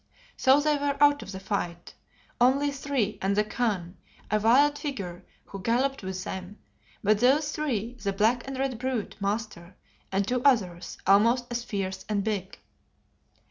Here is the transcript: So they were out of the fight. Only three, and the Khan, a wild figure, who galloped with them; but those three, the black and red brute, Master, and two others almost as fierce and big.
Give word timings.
So 0.35 0.59
they 0.59 0.77
were 0.79 0.97
out 0.99 1.21
of 1.21 1.31
the 1.31 1.39
fight. 1.39 1.93
Only 2.39 2.71
three, 2.71 3.19
and 3.21 3.35
the 3.37 3.43
Khan, 3.43 3.97
a 4.31 4.39
wild 4.39 4.75
figure, 4.79 5.23
who 5.45 5.61
galloped 5.61 6.01
with 6.01 6.23
them; 6.23 6.57
but 7.03 7.19
those 7.19 7.51
three, 7.51 7.93
the 8.01 8.11
black 8.11 8.47
and 8.47 8.57
red 8.57 8.79
brute, 8.79 9.15
Master, 9.21 9.75
and 10.11 10.27
two 10.27 10.41
others 10.43 10.97
almost 11.05 11.45
as 11.51 11.63
fierce 11.63 12.03
and 12.09 12.23
big. 12.23 12.57